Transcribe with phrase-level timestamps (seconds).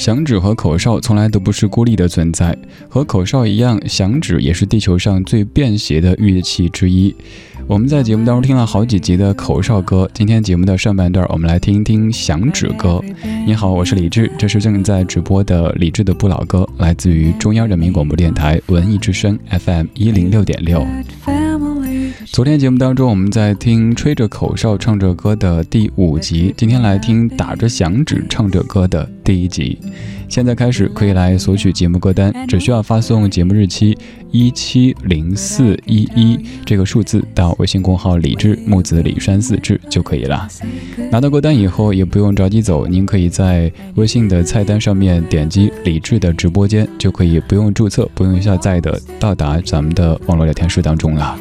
[0.00, 2.56] 响指和口哨从来都不是孤立的存在，
[2.88, 7.14] 和口哨一样，响指也是地球上最便携的乐器之一。
[7.66, 12.98] 我们在节目当中听了好几集的口哨歌，今天节目的上半段，我们来听一听响指歌。
[13.46, 20.82] 你好，我是李志，这是正在直播的李志的不老歌，来自于中央人民广播电台文艺之声 FM 一零六点六。
[22.32, 29.76] 昨天节目当中，我们在听吹着口哨唱着歌的第五集，今天来听打着响指唱着歌的第一集。
[30.28, 33.98] 现在开始可以来索取节目歌单，只需要发送节目日期
[34.30, 40.46] 一七零四一一这个数字到微信公号“李志木子李山四志”就可以了。
[41.10, 51.36] 拿到歌单以后，也不用着急走，您可以在微信的菜单上面点击“李志的直播间”，就可以不用注册、不用下载的到达咱们的网络聊天室当中了。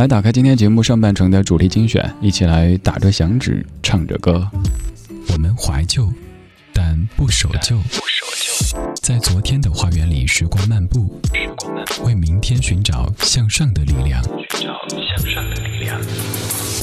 [0.00, 4.48] 来打开今天节目上半程的主题精选，一起来打着响指唱着歌，
[5.28, 6.10] 我们怀旧。
[6.72, 7.78] 但不守旧，
[9.02, 11.20] 在昨天的花园里时光漫步，
[12.02, 14.24] 为明天寻找向上的力量。
[14.24, 16.00] 寻找向上的力量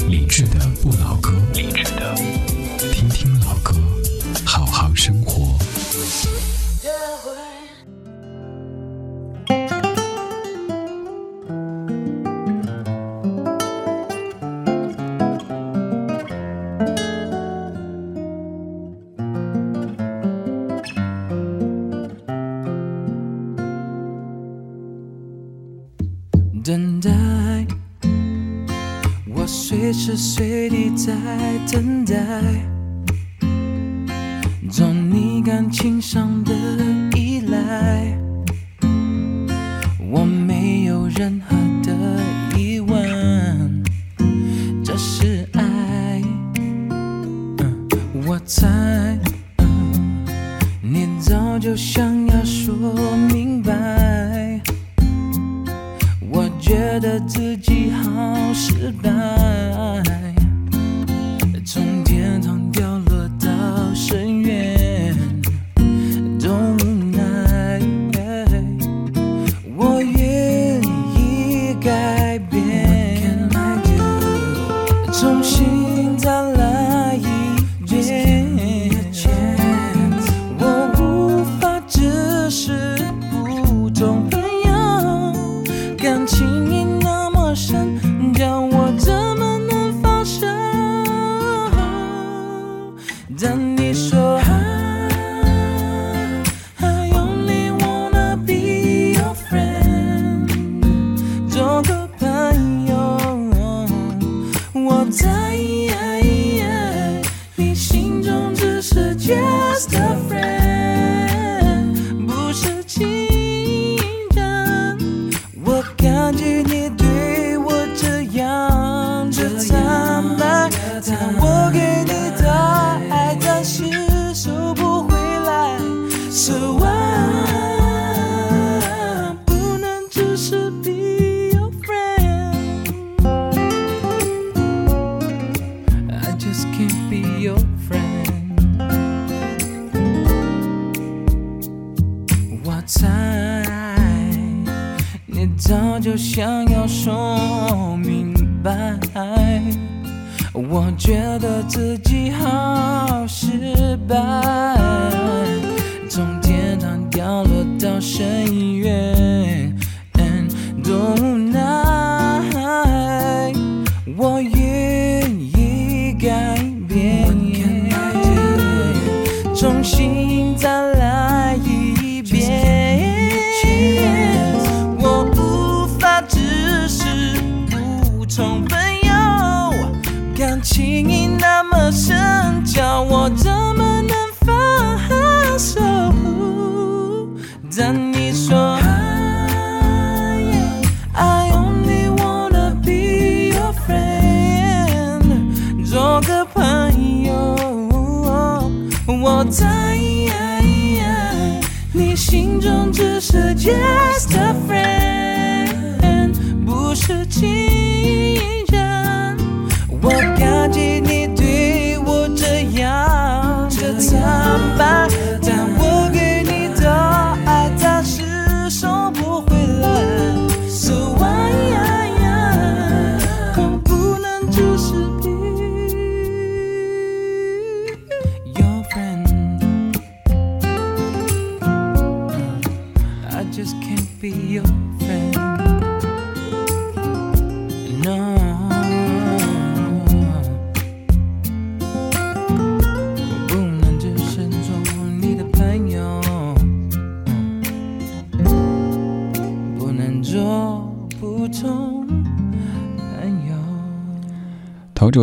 [0.07, 2.13] 理智的不老歌，理智的
[2.93, 3.73] 听听老歌，
[4.45, 5.46] 好好生活。
[30.15, 31.13] 随地在
[31.71, 32.15] 等待，
[34.69, 36.36] 做你感情上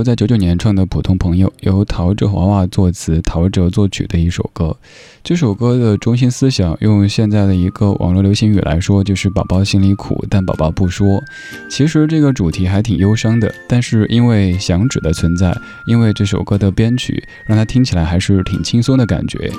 [0.05, 4.77] 在九九年创的《普通朋友》，由陶喆娃娃作词，陶喆作曲的一首歌。
[5.25, 11.25] 这首歌的中心思想，用现在的一个网络流行语来说，就是“宝宝心里苦，但宝宝不说”。
[11.71, 15.57] 其实这个主题还挺忧伤的，但是因为响指的存在，
[15.87, 19.51] 因为这首歌的编曲，让它听起来还是挺轻松的感觉。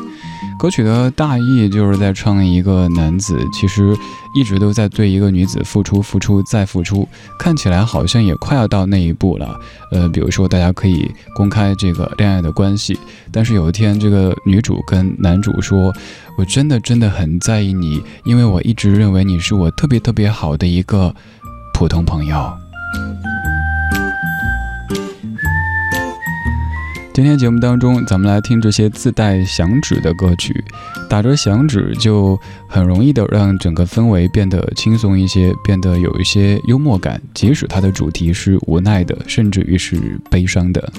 [0.60, 3.94] 歌曲的大意就是在唱一个男子，其实
[4.36, 7.10] 一直都在对一个女子付出、付出再付出，
[7.40, 9.60] 看起来好像也快要到那一步了。
[9.92, 12.98] 呃，比如说大家可以公开这个恋爱的关系，
[13.32, 15.55] 但是有一天这个女主跟男主。
[15.56, 15.94] 我说，
[16.38, 21.16] 我真的真的很在意你，因为我一直认为你是我特别特别好的一个
[21.74, 22.54] 普通朋友。
[27.14, 30.54] 今天节目当中，咱们来听这些自带响指的歌曲，
[31.10, 32.38] 打着响指就
[32.68, 40.92] 很容易的让整个氛围变得轻松一些，变得有一些幽默感，即使它的主题是无奈的，甚至于是悲伤的。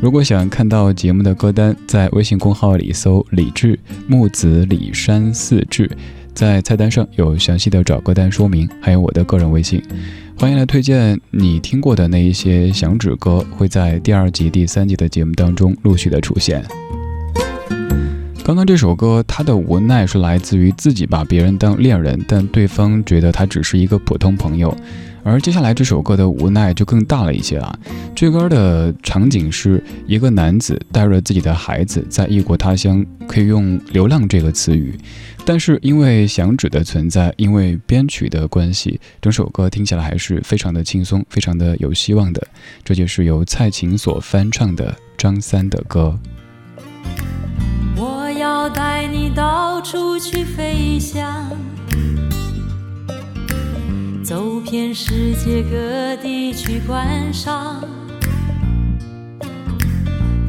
[0.00, 5.90] 如果想看到节目的歌单，在微信公号里搜“李志木子李山四志”，
[6.32, 9.82] 在菜单上有详细的找歌单说明，还有我的个人微信。
[10.38, 16.64] 欢迎来推荐你听过的那一些响指歌，会在第二集、第三集的节目当中陆续的出现。
[18.42, 24.74] 刚刚这首歌，他的无奈是来自于自己把别人当恋人，但对方觉得他只是一个普通朋友。
[25.22, 27.78] 而接下来这首歌的无奈就更大了一些了。
[28.14, 34.98] 这歌的场景是一个男子带着自己的孩子在异国他乡，可以用“流浪”这个词语。
[35.44, 42.46] 但是因为响指的存在，因为编曲的关系，整首歌听起来还是非常的轻松，非常的有希望的。
[42.84, 46.18] 这就是由蔡琴所翻唱的张三的歌。
[47.96, 51.50] 我要带你到处去飞翔。
[54.30, 57.82] 走遍世界各地去观赏，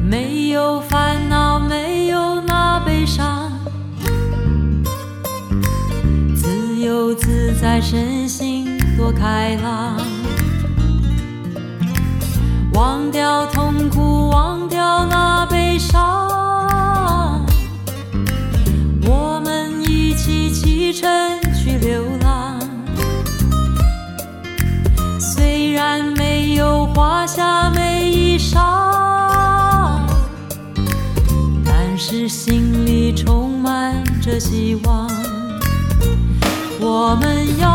[0.08, 3.50] 没有烦恼，没有那悲伤，
[6.36, 10.00] 自由自在，身心多开朗，
[12.74, 17.44] 忘掉痛苦，忘掉那悲伤，
[19.08, 21.10] 我们一起启程
[21.52, 22.21] 去流浪。
[27.32, 28.56] 有华厦美衣裳，
[31.64, 35.08] 但是心里充满着希望。
[36.80, 37.71] 我们要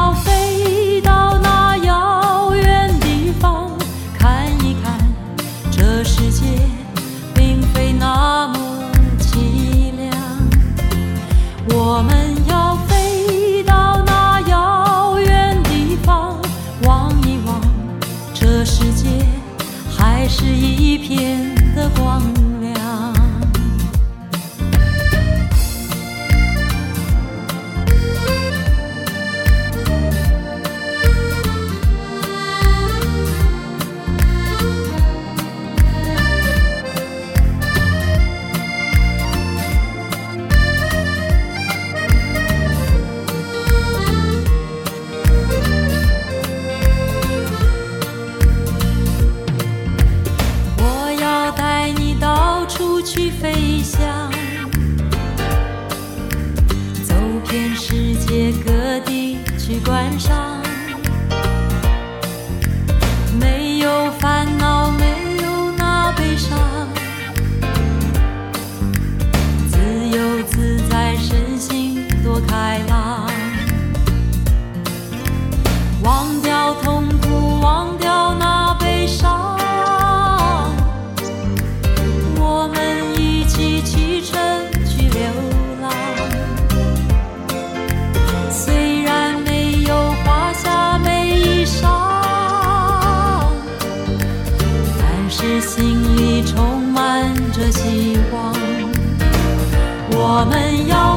[100.40, 101.17] 我们要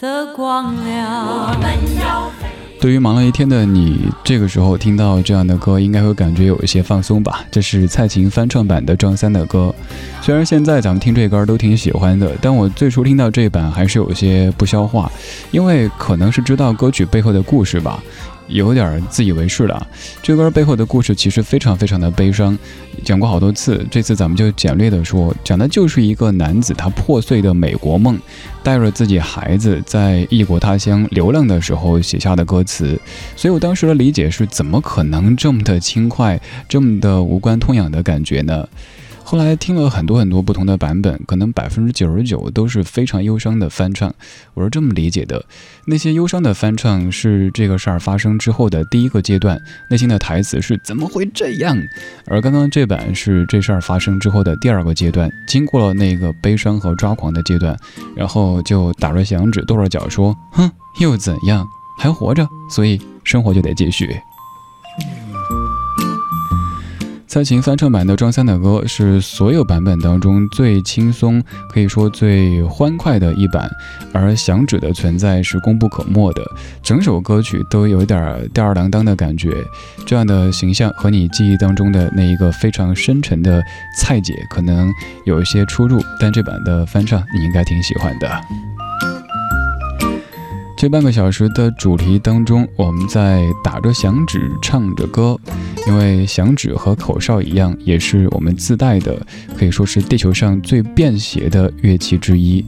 [0.00, 1.58] 的光亮。
[2.80, 7.44] 对于忙了一天的你，这个时候听到这样的歌，应该会感觉有一些放松吧。
[7.50, 9.74] 这是蔡琴翻唱版的张三的歌，
[10.22, 15.10] 虽然现在咱们听这歌都挺喜欢的，但我最初听到这版还是有些不消化，
[15.50, 18.00] 因为可能是知道歌曲背后的故事吧。
[18.48, 19.86] 有点自以为是了。
[20.22, 22.58] 这歌背后的故事其实非常非常的悲伤，
[23.04, 23.86] 讲过好多次。
[23.90, 28.18] 这次咱们就简略的说，讲的就是一个男子他破碎的美国梦，
[28.62, 33.00] 带着自己孩子在异国他乡流浪的时候写下的歌词。
[33.36, 38.68] 所以我当时的理解是，怎么可能这么的轻快，这么的无关痛痒的感觉呢？
[39.30, 44.10] 后来听了很多很多不同的版本，可能百分之九十九都是非常忧伤的翻唱。
[44.54, 45.44] 我是这么理解的：
[45.84, 51.76] 那些忧伤的翻唱是这个事儿发生之后的第一个阶段，内心的台词是怎么会这样；
[52.24, 57.76] 而刚刚这版是这事儿发生之后的第二个阶段，经过了那个悲伤和抓狂的阶段，
[58.16, 60.70] 然后就打着响指、跺着脚说：“哼，
[61.02, 61.68] 又怎样？
[61.98, 64.08] 还活着，所以生活就得继续。”
[67.28, 73.70] 蔡琴翻唱版的张三的歌是所有版本当中最轻松，可以说最欢快的一版，
[74.14, 76.42] 而响指的存在是功不可没的。
[76.82, 79.52] 整首歌曲都有点吊儿郎当的感觉，
[80.06, 83.62] 这样的形象和你记忆当中的那一个非常深沉的
[83.98, 84.90] 蔡姐可能
[85.26, 88.28] 有一些出入，但这版的翻唱你应该挺喜欢的。
[90.78, 95.36] 这半个小时的主题当中，我们在打着响指唱着歌，
[95.88, 99.20] 因为响指和口哨一样，也是我们自带的，
[99.58, 102.64] 可以说是地球上最便携的乐器之一。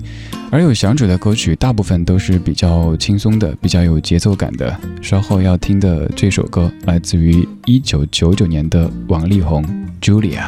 [0.50, 4.76] 而有响指的歌曲，大部分都是比较轻松的，比较有节奏感的。
[5.00, 9.64] 稍后要听的这首歌，来自于一九九九年的王力宏
[10.02, 10.40] 《Julia》。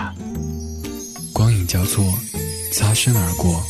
[1.33, 2.05] 光影交错，
[2.73, 3.63] 擦身而过，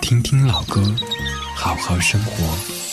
[0.00, 0.80] 听听老歌。
[1.66, 2.85] 好好生活。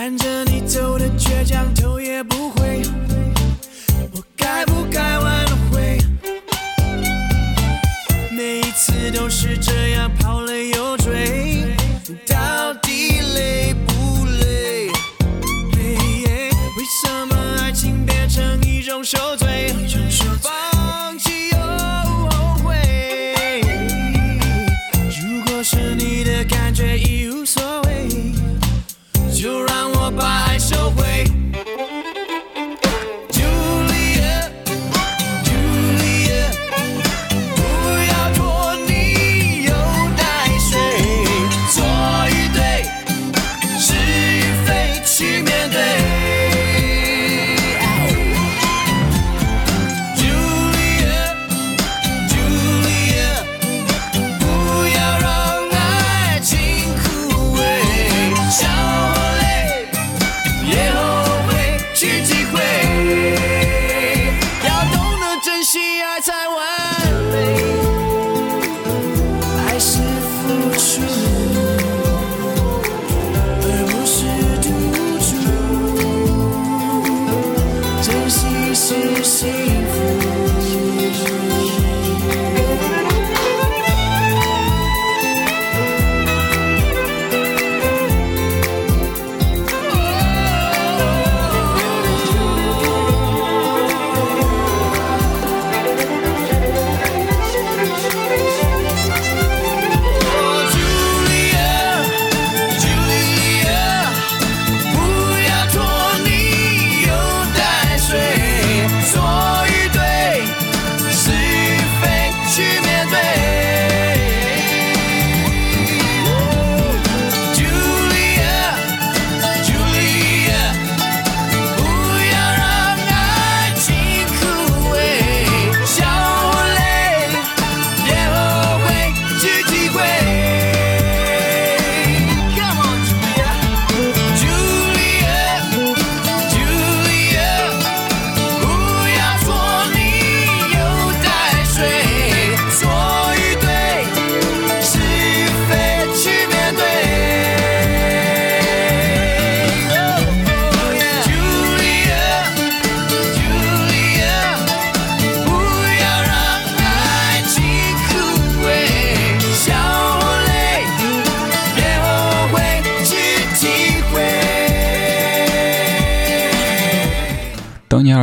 [0.00, 1.79] 看着你走的倔强。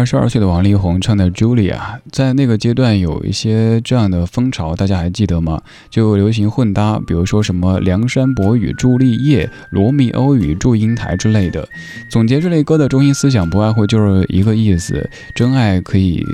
[0.08, 1.74] 十二岁的王力宏唱的《Julia》，
[2.14, 5.62] 在那个阶段有一些这样的风潮，大家还记得吗？
[5.90, 11.68] 就流行混搭，比如说什么梁山伯与朱丽叶、罗密欧与祝英台之类的。
[12.10, 16.26] 总结这类歌的中心思想，不外乎就是一个意思：真爱可以。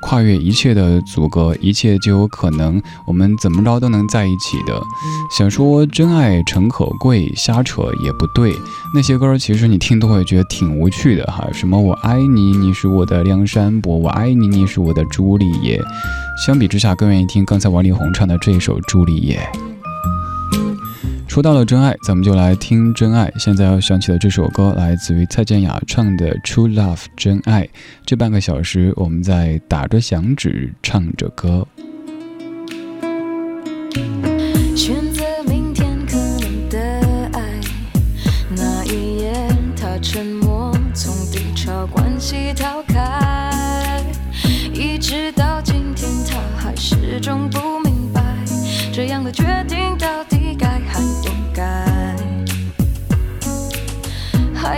[0.00, 4.80] 跨越一切的阻隔，一切就有可能，我们怎么着都能在一起的。
[5.30, 8.52] 想说真爱诚可贵，瞎扯也不对。
[8.94, 15.80] 那些歌其实你听都会觉得挺无趣的哈，什么我爱你，你是我的梁山伯，我爱你，你是我的朱丽叶。
[16.46, 19.38] 相比之下，更愿意听刚才王力宏唱的这一首《朱丽叶》。
[21.38, 23.32] 说到了真爱，咱们就来听真爱。
[23.38, 27.68] 现在要响起的这首歌，来自于蔡健雅唱的《True Love》真爱。
[28.04, 31.64] 这半个小时，我们在打着响指唱着歌。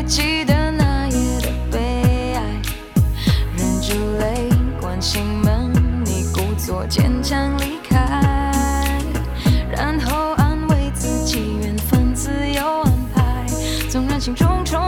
[0.01, 2.41] 还记得那夜的悲哀，
[3.55, 4.49] 忍住泪
[4.81, 5.71] 关心门，
[6.07, 7.99] 你故作坚强离开，
[9.71, 13.47] 然后安慰自己缘分自有安排，
[13.91, 14.81] 纵然心中充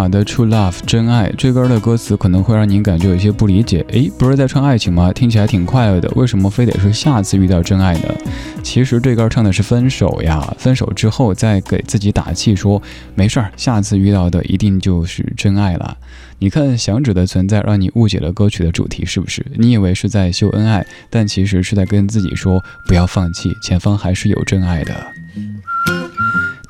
[0.00, 5.12] 雅的《True Love》真爱这歌的歌词可能会让您感觉有些不理解，诶，不是在唱爱情吗？
[5.12, 8.14] 听起来挺快乐的，为什么非得是下次遇到真爱呢？
[8.62, 12.80] 其实这歌唱的是分手呀，分手之后再给自己打气，说
[13.14, 15.96] 没事儿，下次遇到的一定就是真爱了。
[16.38, 19.44] 你看响指的存在，让你误解了歌曲的主题，是不是？
[19.56, 24.94] 你以为是在秀恩爱，但其实是在跟自己说不要放弃，前方还是有真爱的。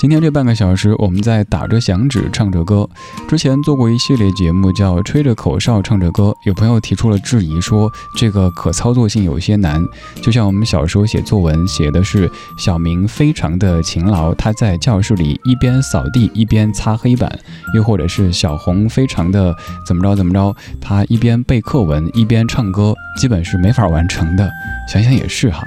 [0.00, 2.88] 今天这半个小时，我们在打着响指唱着歌。
[3.28, 6.34] 之前做过一系列节目，叫吹着口哨唱着歌。
[6.46, 9.84] 有朋友提出了质疑，说这个可操作性有些难。
[10.22, 17.28] 就像我们小时候写作文，写的是小明非常的勤劳，他在教室里一边扫地一边擦黑板；
[17.74, 19.54] 又或者是小红非常的
[19.86, 24.50] 怎么着怎么着，他一边背课文一边唱歌，基本是没法完成的。
[24.90, 25.62] 想想也是哈。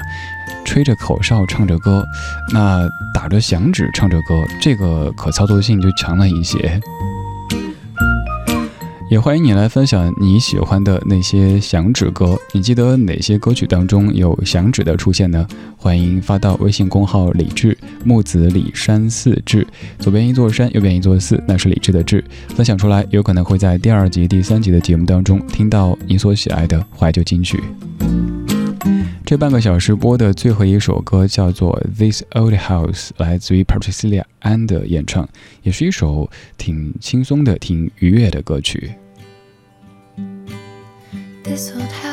[0.66, 2.06] 吹着口哨唱着歌，
[2.52, 6.80] 那打着响指唱着歌，这个可操作性就强了一些。
[9.12, 15.46] 也欢迎你来分享你喜欢的那些响指歌，你记得哪些歌曲当中有响指的出现呢？
[15.78, 19.68] 欢迎发到微信公号“李志木子李山寺志”，
[20.00, 22.24] 左边一座山，右边一座寺，那是李志的志。
[22.56, 27.62] 分享出来，有可能会在第二集、第三集的节目当中听到你所喜爱的怀旧金曲。
[29.26, 35.28] 这半个小时播的最后一首歌叫做《This Old House》，来自于 Patricia Ann 的演唱，
[35.64, 38.94] 也是一首挺轻松的、挺愉悦的歌曲。
[41.44, 42.13] This old house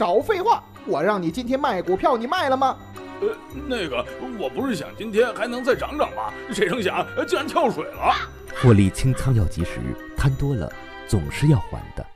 [0.00, 0.64] 少废话！
[0.86, 2.74] 我让你今天卖股票，你卖了吗？
[3.20, 3.28] 呃，
[3.68, 4.02] 那个，
[4.38, 6.32] 我不是想今天还能再涨涨吗？
[6.54, 8.14] 谁成想呃竟然跳水了！
[8.62, 9.78] 获利清仓要及时，
[10.16, 10.72] 贪多了
[11.06, 12.06] 总是要还的。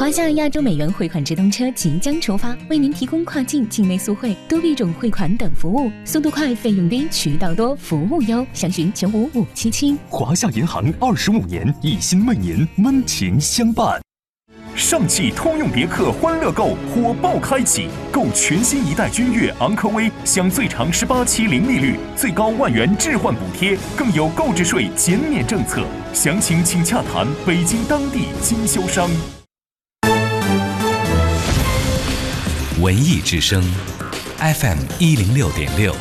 [0.00, 8.46] 华夏亚洲美元汇款直通车即将出发，为您提供跨境、境内速汇、多币种汇款等服务，速度快，费用低，渠道多，服务优。
[8.54, 9.98] 详询九五五七七。
[10.08, 14.00] 华夏银行二十五年，一心为您温情相伴。
[14.76, 25.84] 上汽通用别克欢乐购火爆开启，购全新一代君越、昂科威，享最长十八期零利率，最高万元置换补贴，更有购置税减免政策。
[26.12, 29.08] 详情请洽谈北京当地经销商。
[32.80, 33.62] 文艺之声
[34.38, 35.94] ，FM 一零六点六，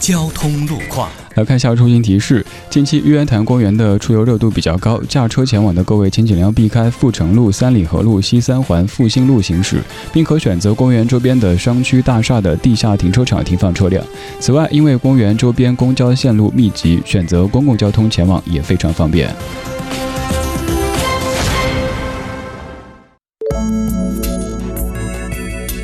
[0.00, 1.10] 交通路况。
[1.34, 14.04] 来看一下出行提示：近期玉渊潭公园的出游热度比较高，驾车前往的各位请尽量避开阜成路、三里河路、西三环、复兴路行驶，并可选择公园周边的商区大厦的地下停车场停放车辆。
[14.38, 19.34] 此外，因为公园周边公交线路密集，选择公共交通前往也非常方便。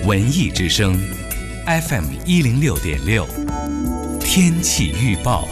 [0.06, 0.96] 文艺之声
[1.66, 3.24] ，FM 一零六点六，
[4.32, 5.48] 天气预报。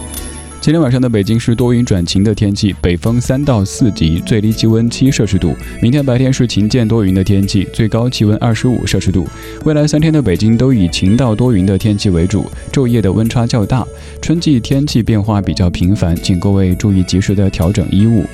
[0.61, 5.53] 今天晚上的北京是多云转晴的天气，北风三到四级，最低气温七摄氏度。
[5.83, 9.27] 明天白天是晴间多云的天气，最高气温二十五摄氏度。
[9.64, 13.85] 未来三天的北京都以晴到多云的天气为主，昼夜的温差较大。
[14.23, 18.25] 春季天气变化比较频繁，请各位注意及时的调整衣物。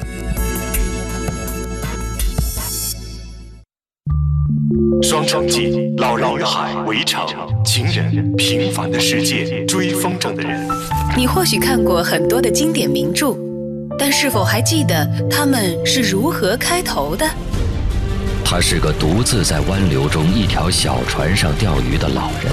[5.03, 7.25] 双城记、老人与海、围城、
[7.65, 10.67] 情人、平凡的世界、追风筝的人。
[11.17, 13.37] 你或许看过很多的经典名著，
[13.99, 17.25] 但是否还记得他们是如何开头的？
[18.45, 22.53] 他是个独自在湾流中一条小船上钓鱼的老人，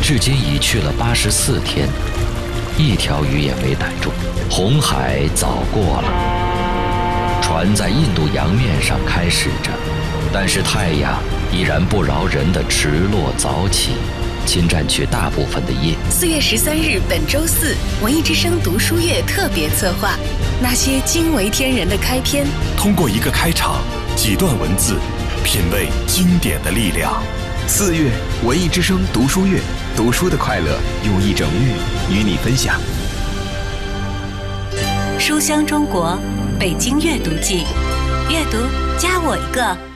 [0.00, 1.88] 至今已去了八十四天，
[2.78, 4.10] 一条鱼也没逮住。
[4.48, 9.70] 红海早过了，船在印度洋面上开始着，
[10.32, 11.20] 但是太阳
[11.54, 13.92] 依然不饶人的迟落早起，
[14.44, 15.94] 侵占去大部分的夜。
[16.10, 20.18] 四月十三日，本周四，文艺之声读书月特别策划，
[20.60, 22.44] 那些惊为天人的开篇，
[22.76, 23.76] 通过一个开场。
[24.16, 24.96] 几段文字，
[25.44, 27.22] 品味经典的力量。
[27.68, 28.10] 四月
[28.42, 29.60] 文艺之声读书月，
[29.94, 31.72] 读书的快乐用一整月
[32.10, 32.80] 与你分享。
[35.20, 36.18] 书香中国，
[36.58, 37.64] 北京阅读季，
[38.28, 38.58] 阅读
[38.98, 39.93] 加我一个。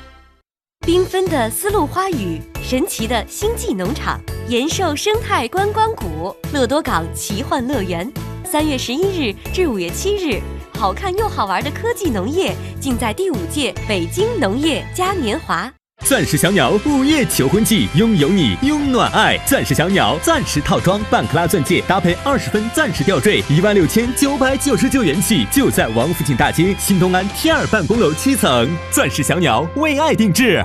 [0.88, 8.10] 缤纷的丝路花语，神奇的星际农场，延寿生态观光谷，乐多港奇幻乐园。
[8.42, 10.40] 三月十一日至五月七日。
[10.72, 15.70] 好看又好玩的科技农业，尽在第五届北京农业嘉年华。
[16.06, 19.36] 钻石小鸟午夜求婚季，拥有你，拥暖爱。
[19.46, 28.66] 钻石小鸟钻石套装，半克拉钻戒搭配二十分钻石吊坠，一万六千九百九十九元起，就在王府井大街新东安 T 二办公楼七层。
[28.90, 30.64] 钻石小鸟为爱定制。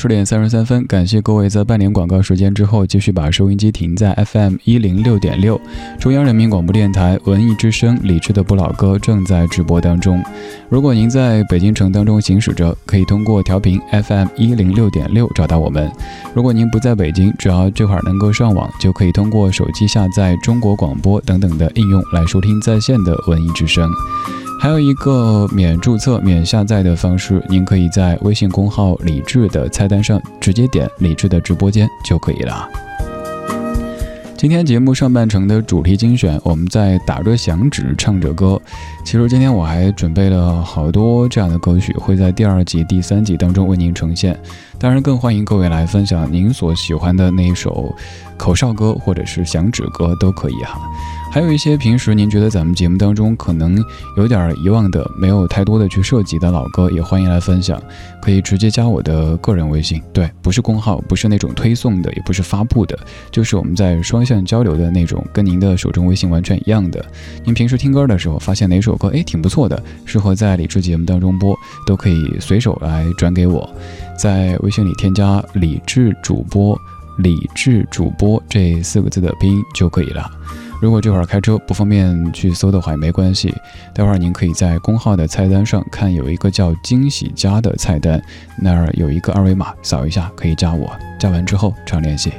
[0.00, 5.60] 十点三十三分，感谢各位在半年广告时间之后，继续把收音机停在 FM 一零六点六，
[5.98, 10.24] 中央人民广播电台文艺之声，理智的不老歌正在直播当中。
[10.70, 15.92] 如果您在北京城当中行驶着，可以通过调频 FM 一零六点六找到我们。
[16.34, 23.86] 如果您不在北京，只要这会儿能够上网，就可以通过手机下载中国广播等等的应用来收听在线的文艺之声。
[24.60, 32.68] 还有一个免注册、免下载的方式，您可以在微信公号“李智”的菜单上直接点“李智的直播间”就可以了。
[34.36, 38.60] 今天节目上半程的主题精选，我们在打着响指唱着歌。
[39.02, 44.38] 其实今天我还准备了好多这样的歌曲，会在第二集、第三集当中为您呈现。
[44.78, 47.94] 当然，更欢迎各位来分享您所喜欢的那一首
[48.36, 50.78] 口哨歌或者是响指歌都可以哈。
[51.32, 53.82] 还有一些平时您觉得咱们节目当中可能
[54.16, 57.80] 有点遗忘的、没有太多的去涉及的老歌，也欢迎来分享。
[58.20, 62.98] 可以直接加我的个人微信，对，不是公号，不是那种推送的，也不是发布的，
[63.30, 67.04] 就是我们在双向交流的那种，跟您的手中微信完全一样的。
[67.44, 73.72] 您平时听歌的时候，发现哪首歌哎挺不错的，适合在理智节目当中播，都可以随手来转给我，
[74.18, 76.76] 在微信里添加“理智主播
[77.18, 80.28] ”“理智主播”这四个字的拼音就可以了。
[80.80, 83.54] 如果这会儿开车不方便去搜的话也没关系，
[83.94, 88.20] 待会儿您可以在公号的菜单上看有一个叫“惊喜家”的菜单，
[88.56, 92.32] 那儿有一个二维码，扫一下可以加我，加完之后常联系。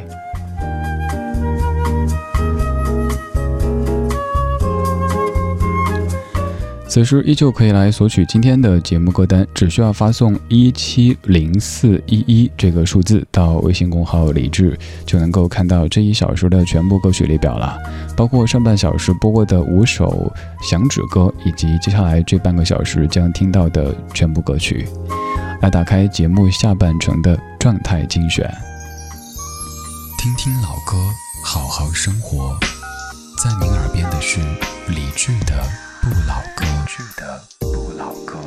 [6.91, 14.77] 此时依旧可以来索取今天的节目歌单，只需要发送一七零四一一这个数字到微信公号“李智”，
[15.07, 17.77] 就能够看到这一小时的全部歌曲列表了，
[18.17, 20.29] 包括上半小时播过的五首
[20.61, 24.85] 响指歌，以及接下来这半个小时将听到的全部歌曲。
[25.61, 28.53] 来打开节目下半程的状态精选，
[30.17, 30.97] 听听老歌，
[31.41, 32.53] 好好生活，
[33.41, 34.41] 在您耳边的是
[34.89, 35.63] 李智的。
[36.01, 36.65] 不老歌。
[36.93, 38.37] 具的不老歌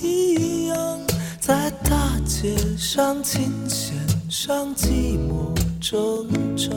[0.00, 1.00] 一样，
[1.40, 3.96] 在大街上、琴弦
[4.28, 6.70] 上寂寞挣扎。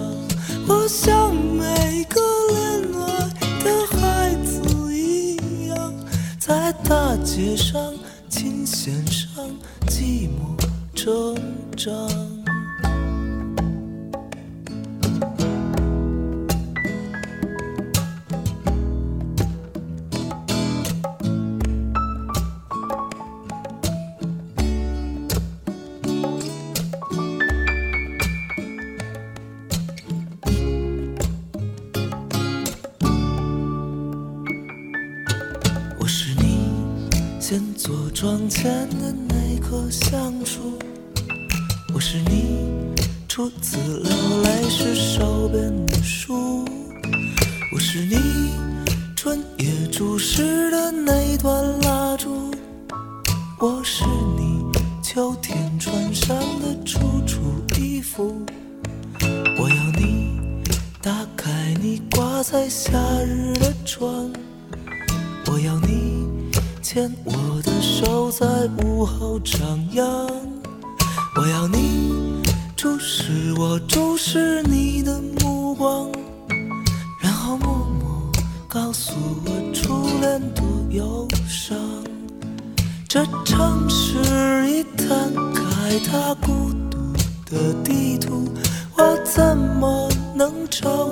[0.68, 3.30] 我像每个恋爱
[3.64, 5.94] 的孩子一样，
[6.40, 7.94] 在大街上、
[8.30, 9.28] 琴弦上
[9.88, 10.58] 寂寞
[10.94, 11.36] 挣
[11.76, 11.92] 扎。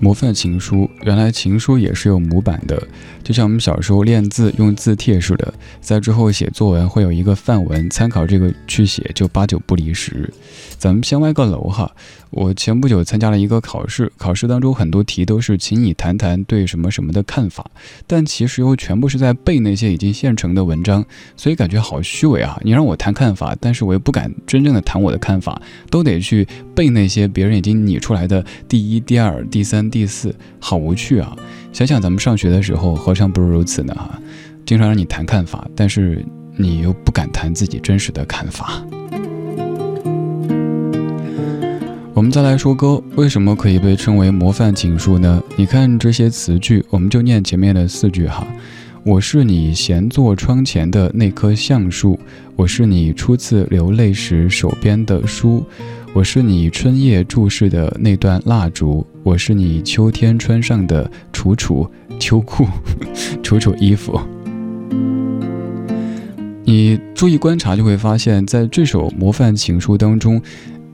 [0.00, 2.80] 模范情书，原来情书也是有模板的，
[3.28, 5.52] 就像我们小时候练字用字帖似的，
[5.82, 10.32] 在之后写作文会有一个范文，参考这个去写，就八九不离十。
[10.78, 11.94] 咱们先歪个楼哈。
[12.30, 17.70] 我前不久参加了一个考试，考试当中很多题都是请你谈谈对什么什么的看法，
[18.06, 21.04] 但其实又全部是在背那些已经现成的文章，
[21.36, 22.58] 所以感觉好虚伪啊！
[22.62, 25.60] 你让我谈看法，但是我又不敢真正的谈我的看法，
[25.90, 31.36] 都得去背那些别人已经拟出来的第一、第二、第三、第四，好无趣啊！
[31.78, 33.94] 想想咱们上学的时候，何尝不是如此呢？
[33.94, 34.20] 哈，
[34.66, 36.26] 经常让你谈看法，但是
[36.56, 38.84] 你又不敢谈自己真实的看法。
[42.14, 45.40] 我们再来说歌，为什么可以被称为模范情书呢？
[45.54, 48.44] 你看这些词句，我们就念前面的四句哈。
[49.04, 52.18] 我是你闲坐窗前的那棵橡树，
[52.56, 55.64] 我是你初次流泪时手边的书，
[56.14, 61.88] 我是你春夜注视的那段蜡烛，我是你秋天穿上的楚楚
[62.18, 62.66] 秋裤，
[63.42, 64.18] 楚楚衣服。
[66.64, 70.40] 你注意观察，就会发现，在这首模范情书当中。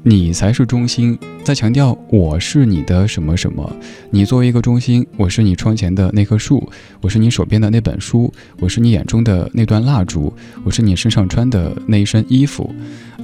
[0.06, 3.74] 你才是中心，在强调我是你的什么什么。
[4.10, 8.30] 你作为一个中心，我是你窗前的那棵树，我是你手边的那本书，
[8.60, 10.30] 我是你眼中的那段蜡烛，
[10.62, 12.70] 我是你身上穿的那一身衣服。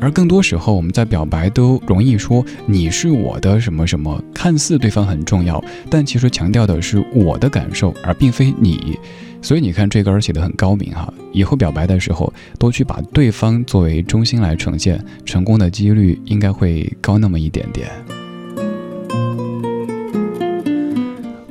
[0.01, 8.99] 而更多时候，我们在表白都容易说你是我的什么什么，看似对方很重要，但其实强调的是我的感受，而并非你。
[9.43, 17.89] 所以你看这歌写的很高明哈，以后表白的时候多去把对方作为中心来呈现，成功的几率应该会高那么一点点。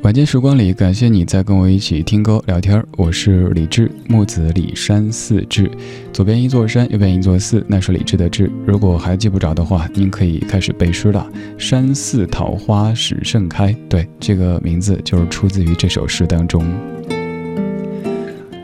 [0.02, 2.84] 晚间时光里，感谢你在跟我一起听歌聊天。
[2.98, 5.70] 我是李志，木子李山寺志，
[6.12, 8.50] 左边一座山，右边一座寺，那是李志的志。
[8.66, 11.30] 如果还记不着的话，您可以开始背诗了。
[11.58, 16.66] 山寺桃花始盛开，对，这个名字就是出自于这首诗当中。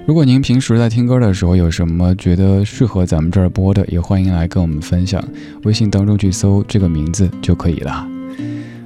[0.06, 5.24] 如果您平时在听歌的时候有什么觉得适合咱们这儿播的，也欢迎来跟我们分享。
[5.64, 8.08] 微信当中去搜这个名字就可以了。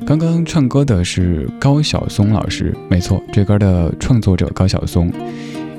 [0.06, 5.12] 刚刚唱歌的是高晓松老师，没错，这歌的创作者高晓松。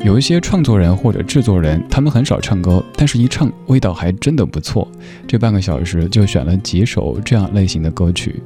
[0.02, 4.90] 有一些创作人或者制作人，他们很少唱歌，但是一唱味道还真的不错。
[5.26, 8.42] 这半个小时就选了几首这样类型的歌曲。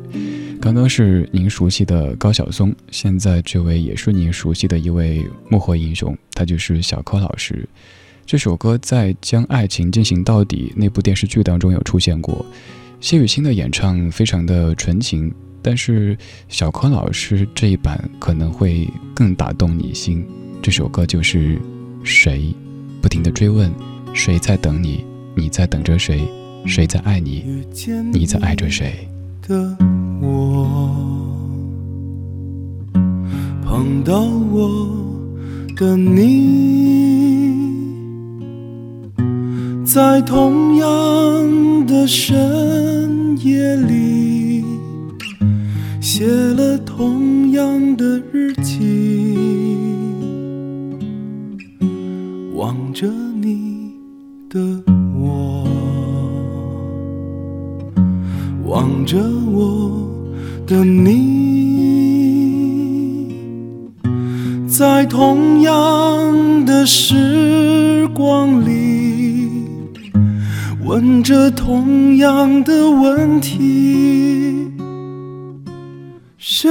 [0.60, 7.66] 刚刚是您熟悉的高晓松，现在这位也是您熟悉的一位幕后英雄，他就是小柯老师。
[8.26, 12.44] 这首歌在《将爱情进行到底》那部电视剧当中有出现过，
[13.00, 15.32] 谢雨欣的演唱非常的纯情。
[15.62, 20.26] 但是小柯老师这一版可能会更打动你心。
[20.64, 21.60] 这首歌就是
[22.04, 22.54] 谁，
[23.02, 23.70] 不停的追问，
[24.14, 25.04] 谁在等你？
[25.36, 26.26] 你在等着谁？
[26.64, 27.44] 谁在爱你？
[28.10, 29.06] 你在爱着谁？
[29.46, 29.76] 的
[30.22, 30.96] 我
[33.62, 34.96] 碰到我
[35.76, 36.32] 的你，
[39.84, 44.64] 在同样的深夜里。
[46.00, 49.23] 写了同样的日记，
[52.94, 53.92] 着你
[54.48, 54.60] 的
[55.18, 55.66] 我，
[58.66, 59.18] 望着
[59.50, 60.08] 我
[60.64, 62.14] 的你，
[64.68, 69.50] 在同样的时光里，
[70.84, 74.70] 问着同样的问题。
[76.38, 76.70] 谁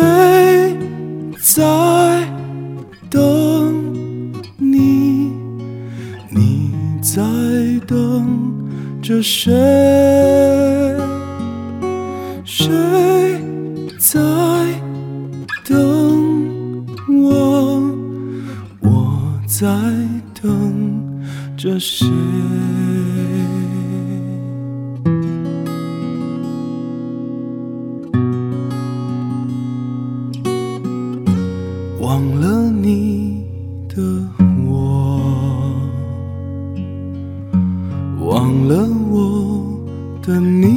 [1.41, 1.61] 在
[3.09, 3.52] 等
[9.03, 9.51] 着谁？
[12.45, 12.71] 谁
[13.99, 14.17] 在
[15.65, 17.83] 等我？
[18.79, 19.67] 我在
[20.41, 21.21] 等
[21.57, 22.07] 着谁？
[40.63, 40.71] 你，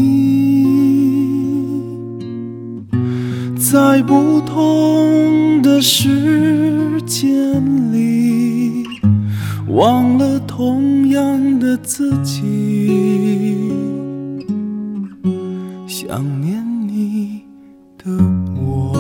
[3.57, 8.85] 在不同的时间里，
[9.69, 13.71] 忘了同样的自己，
[15.87, 17.43] 想念你
[18.03, 18.11] 的
[18.61, 18.93] 我。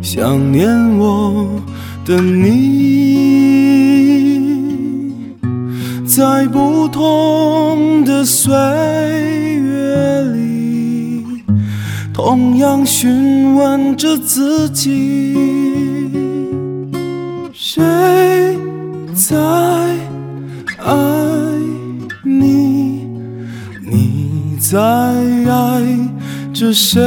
[0.00, 1.60] 想念我
[2.04, 2.81] 的你，
[6.14, 11.42] 在不同的岁月里，
[12.12, 15.34] 同样询问着自己：
[17.54, 17.82] 谁
[19.14, 19.38] 在
[20.84, 20.94] 爱
[22.22, 23.06] 你？
[23.90, 25.82] 你在爱
[26.52, 27.00] 着谁？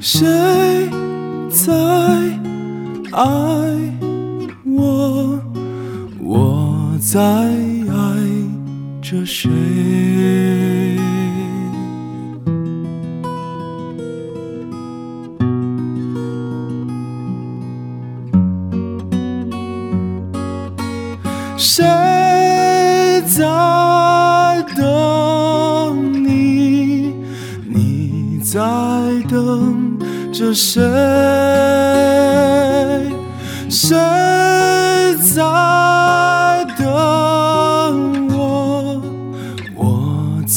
[0.00, 0.26] 谁
[1.50, 1.74] 在
[3.12, 3.81] 爱
[7.12, 7.92] 在爱
[9.02, 9.50] 着谁？
[21.58, 21.84] 谁
[23.26, 23.44] 在
[24.74, 27.14] 等你？
[27.68, 28.58] 你在
[29.28, 29.98] 等
[30.32, 31.91] 着谁？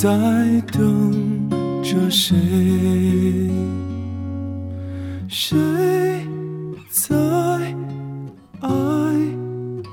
[0.06, 0.12] 在
[0.72, 1.50] 等
[1.82, 2.38] 着谁？
[5.28, 5.58] 谁
[6.92, 7.16] 在
[8.60, 8.70] 爱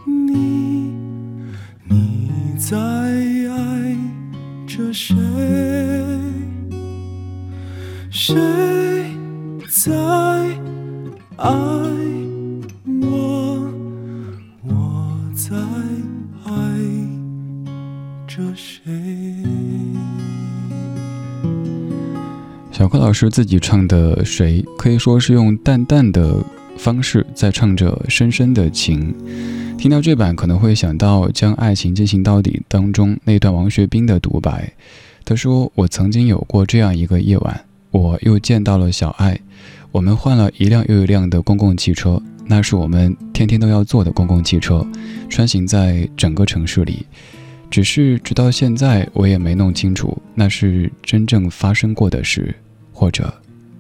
[0.05, 0.93] 你？
[1.89, 3.97] 你在爱
[4.67, 5.17] 着谁？
[8.11, 8.62] 谁
[23.13, 26.43] 是自己唱的《谁》，可以说是用淡淡的
[26.77, 29.15] 方式在唱着深深的情。
[29.77, 34.73] 听到这版，可能会想到《将爱情进行到底》当中那段王学兵的独白。
[35.25, 39.39] 他说：“我曾经有过这样一个夜晚，我又见到了小爱，
[39.91, 44.87] 我们换了一辆又一辆的公共汽车，那是我们天天都要坐的公共汽车，
[45.29, 47.07] 穿行在整个城市里。
[47.71, 52.55] 只是直到现在，我也没弄清楚那是真正发生过的事，
[53.03, 53.35] 或者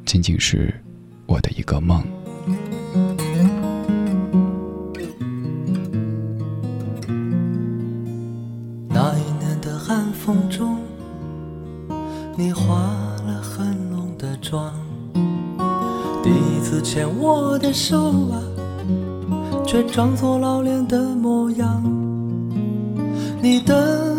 [0.04, 0.74] 仅仅是
[1.26, 2.02] 我的一个梦。
[8.88, 10.76] 那一年的寒风中，
[12.36, 12.74] 你化
[13.24, 14.74] 了很浓的妆，
[16.24, 18.42] 第一次牵我的手啊，
[19.64, 21.80] 却装作老练的模样。
[23.40, 24.11] 你的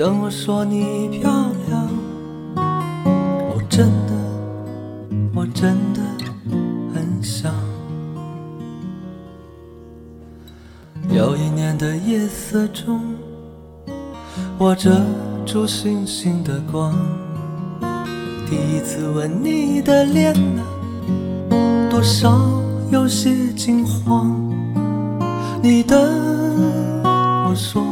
[0.00, 1.30] 等我说你漂
[1.68, 1.86] 亮，
[2.56, 4.14] 我真的，
[5.34, 6.00] 我真的
[6.94, 7.52] 很想。
[11.10, 13.14] 有一年的夜色中，
[14.56, 15.02] 我遮
[15.44, 16.94] 住星星的光，
[18.48, 20.64] 第一次吻你的脸啊，
[21.90, 22.40] 多少
[22.90, 24.34] 有些惊慌。
[25.62, 26.00] 你等
[27.44, 27.84] 我说，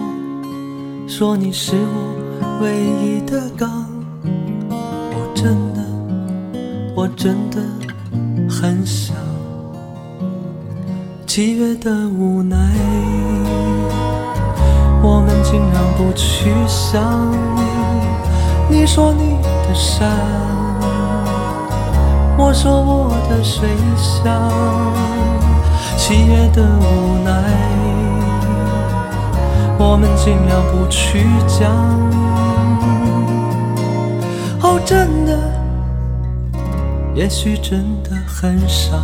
[1.09, 3.87] 说你是我唯一的港，
[4.23, 5.83] 我真的，
[6.95, 7.57] 我真的
[8.49, 9.17] 很想。
[11.27, 12.57] 七月的无奈，
[15.03, 18.79] 我们尽量不去想你。
[18.79, 20.09] 你说你的山，
[22.37, 24.53] 我说我的水乡。
[25.97, 27.33] 七月的无奈，
[29.79, 31.73] 我们尽量不去讲。
[34.61, 35.39] 哦，真的，
[37.15, 38.97] 也许真的很傻。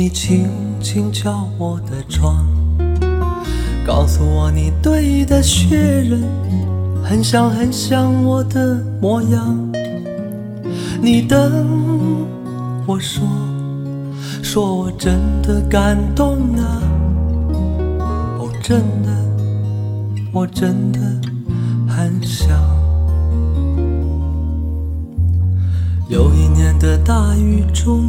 [0.00, 0.48] 你轻
[0.80, 2.46] 轻敲我的窗，
[3.86, 6.22] 告诉我你堆的雪人
[7.04, 9.54] 很像很像我的模样。
[11.02, 11.38] 你等
[12.86, 13.28] 我说，
[14.42, 16.80] 说我真的感动啊，
[18.38, 19.10] 哦，真的，
[20.32, 20.98] 我真的
[21.86, 22.58] 很想。
[26.08, 28.08] 有一年的大雨中，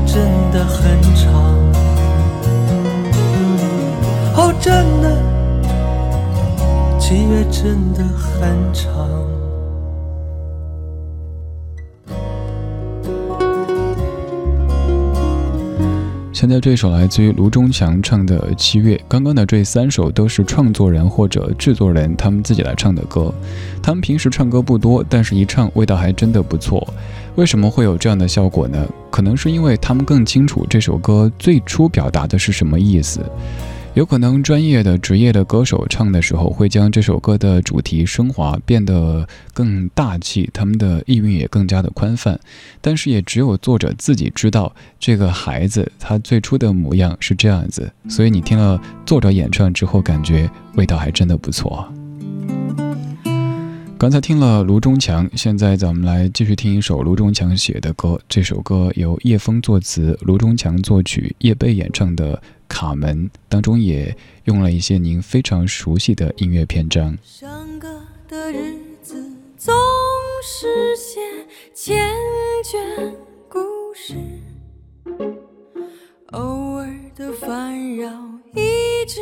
[0.51, 1.31] 真的很长。
[4.35, 5.17] 哦，真的，
[6.99, 9.20] 七月真的很长。
[16.41, 23.31] 现在这首来自于卢中强唱的《七月》，刚刚的这三首都是创作人或者制作人他们自己来唱的歌。
[23.79, 26.91] 他们平时唱歌不多，但是一唱味道还真的不错。
[27.35, 28.83] 为什么会有这样的效果呢？
[29.11, 33.23] 可能是因为他们更清楚这首歌最初表达的是什么意思。
[33.93, 42.39] 有可能专业的职业的歌手唱的时候，会将这首歌的主题升华，变得更大气，他们的意蕴也更加的宽泛。
[42.79, 47.91] 但是也只有作者自己知道，这个孩子他最初的模样是这样子。
[48.07, 51.85] 所以你听了作者演唱之后，感觉味道还真的不错。
[54.01, 58.19] 刚才听了卢中强，现在咱们来继续听一首卢中强写的歌。
[58.27, 62.35] 这首歌由叶枫作词，卢中强作曲，叶蓓演唱的
[62.67, 67.15] 《卡门》当中也用了一些您非常熟悉的音乐篇章。
[67.23, 68.73] 上个的日
[69.03, 69.23] 子
[69.55, 69.71] 总
[70.43, 71.19] 是写
[71.75, 72.11] 千
[72.65, 73.13] 卷
[73.47, 73.59] 故
[73.95, 74.15] 事，
[76.31, 78.09] 偶尔的烦扰，
[78.55, 79.21] 一直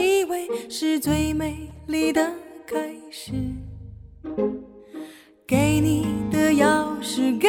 [0.00, 2.32] 以为是最美丽的
[2.64, 3.32] 开始。
[5.46, 7.48] 给你的钥匙，给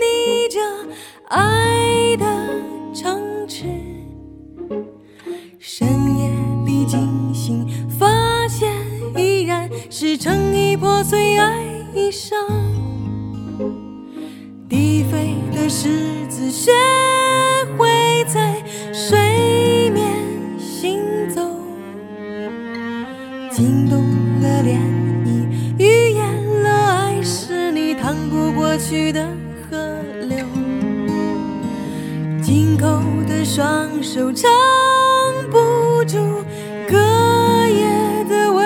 [0.00, 0.60] 你这
[1.28, 2.24] 爱的
[2.94, 3.64] 城池。
[5.58, 5.88] 深
[6.18, 6.30] 夜
[6.66, 7.66] 里惊醒，
[7.98, 8.70] 发现
[9.16, 11.64] 依然是成衣破碎爱
[12.12, 12.38] 上。
[14.68, 16.72] 低飞的狮子学
[17.78, 18.62] 会在
[18.92, 20.02] 水面
[20.58, 21.40] 行走，
[23.50, 23.98] 惊动
[24.40, 25.03] 了涟
[28.04, 29.26] 趟不过去的
[29.70, 30.36] 河流。
[32.42, 34.50] 紧扣的双手撑
[35.50, 36.18] 不住
[36.86, 36.98] 隔
[37.66, 38.63] 夜的温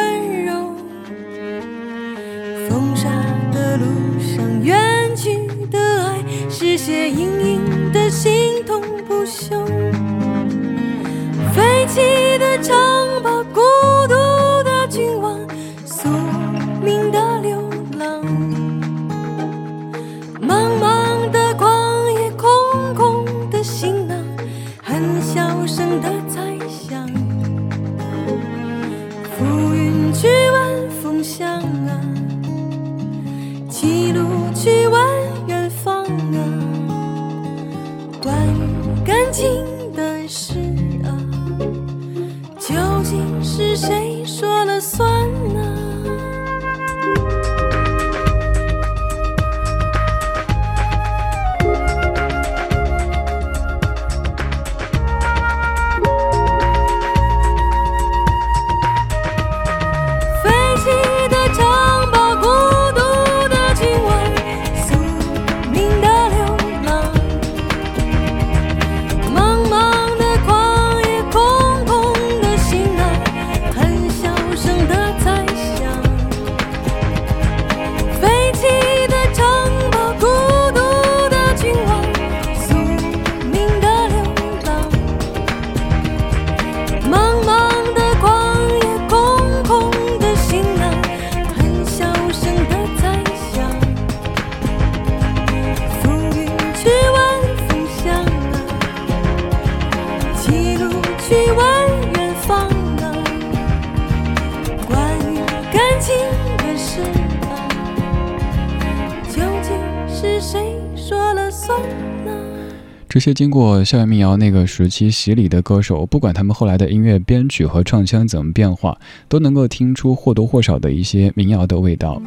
[113.08, 118.98] 这些经过校园民谣那个时期洗礼的歌手，不管他们后来的音乐编曲和唱腔怎么变化，
[119.30, 122.20] 都能够听出或多或少的一些民谣的味道。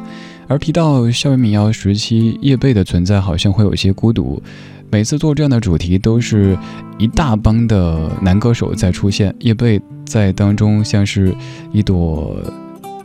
[0.48, 4.42] 而提到校园民谣时期，叶蓓的存在好像会有些孤独。
[4.90, 6.58] 每次做这样的主题，都是
[6.98, 11.32] 一大帮的男歌手在出现，叶蓓在当中像是
[11.72, 12.36] 一朵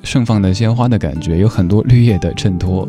[0.08, 2.88] 盛放的鲜花的感觉，有很多绿叶的衬托。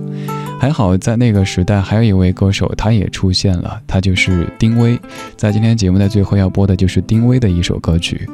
[0.61, 4.97] 还好，在那个时代，还有一位歌手，他也出现了，他就是丁薇。
[5.37, 8.25] 在今天节目的最后要播的就是丁薇的一首歌曲。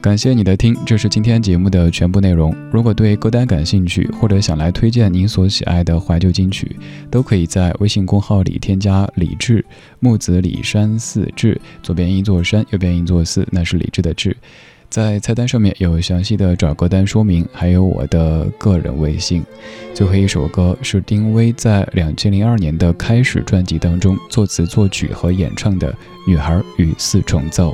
[0.00, 2.54] 感谢你的听，这是今天节目的全部内容。
[2.70, 6.76] 如果对歌单感兴趣，或者想来推荐您所喜爱的怀旧金曲，
[7.10, 9.64] 都可以在微信公号里添加李志，
[9.98, 14.36] 木子李山寺志，左边一座山，右边一座寺，那是李志的志。
[14.90, 19.44] 在菜单上面有详细的找歌单说明，还有我的个人微信。
[19.94, 25.92] 最后一首歌是丁薇在两千零二年的《开始》专辑当中作词作曲和演唱的
[26.26, 27.70] 《女孩与四重奏》。